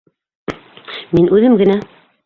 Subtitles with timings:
[1.19, 1.81] Мин үҙем генә.